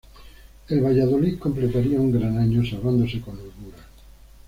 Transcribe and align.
El 0.67 0.81
Valladolid 0.81 1.37
completaría 1.37 1.99
un 2.01 2.11
gran 2.11 2.35
año 2.39 2.65
salvándose 2.65 3.21
con 3.21 3.35
holgura. 3.37 3.85